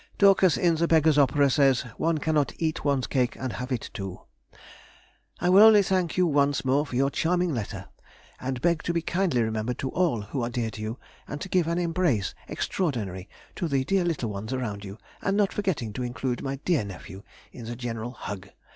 Dorcas, 0.17 0.57
in 0.57 0.73
the 0.77 0.87
Beggar's 0.87 1.19
Opera, 1.19 1.47
says, 1.47 1.81
"One 1.95 2.17
cannot 2.17 2.53
eat 2.57 2.83
one's 2.83 3.05
cake 3.05 3.35
and 3.39 3.53
have 3.53 3.71
it 3.71 3.91
too!"... 3.93 4.21
I 5.39 5.47
will 5.49 5.61
only 5.61 5.83
thank 5.83 6.17
you 6.17 6.25
once 6.25 6.65
more 6.65 6.87
for 6.87 6.95
your 6.95 7.11
charming 7.11 7.53
letter, 7.53 7.85
and 8.39 8.61
beg 8.63 8.81
to 8.81 8.93
be 8.93 9.03
kindly 9.03 9.43
remembered 9.43 9.77
to 9.77 9.89
all 9.91 10.23
who 10.23 10.41
are 10.43 10.49
dear 10.49 10.71
to 10.71 10.81
you, 10.81 10.97
and 11.27 11.39
to 11.41 11.49
give 11.49 11.67
an 11.67 11.77
embrace 11.77 12.33
extraordinary 12.47 13.29
to 13.55 13.67
the 13.67 13.83
dear 13.83 14.03
little 14.03 14.31
ones 14.31 14.51
around 14.51 14.83
you, 14.83 14.97
and 15.21 15.37
not 15.37 15.53
forgetting 15.53 15.93
to 15.93 16.01
include 16.01 16.41
my 16.41 16.55
dear 16.65 16.83
nephew 16.83 17.21
in 17.51 17.65
the 17.65 17.75
general 17.75 18.09
hug! 18.13 18.49